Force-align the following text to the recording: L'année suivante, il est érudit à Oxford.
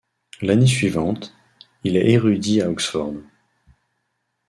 L'année 0.41 0.65
suivante, 0.65 1.35
il 1.83 1.95
est 1.95 2.09
érudit 2.09 2.63
à 2.63 2.71
Oxford. 2.71 3.13